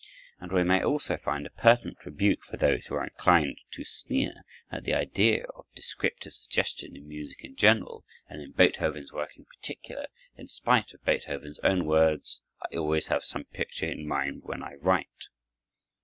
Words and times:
And 0.39 0.51
we 0.51 0.63
may 0.63 0.81
also 0.81 1.15
find 1.15 1.45
a 1.45 1.51
pertinent 1.51 2.03
rebuke 2.07 2.43
for 2.43 2.57
those 2.57 2.87
who 2.87 2.95
are 2.95 3.03
inclined 3.03 3.59
to 3.73 3.83
sneer 3.85 4.33
at 4.71 4.83
the 4.83 4.95
idea 4.95 5.43
of 5.55 5.67
descriptive 5.75 6.33
suggestion 6.33 6.95
in 6.95 7.07
music 7.07 7.43
in 7.43 7.55
general 7.55 8.03
and 8.27 8.41
in 8.41 8.51
Beethoven's 8.51 9.13
works 9.13 9.37
in 9.37 9.45
particular, 9.45 10.07
in 10.35 10.47
spite 10.47 10.91
of 10.95 11.05
Beethoven's 11.05 11.59
own 11.59 11.85
words: 11.85 12.41
"I 12.73 12.77
always 12.77 13.05
have 13.09 13.23
some 13.23 13.43
picture 13.43 13.85
in 13.85 14.07
mind 14.07 14.41
when 14.43 14.63
I 14.63 14.73
write." 14.81 15.27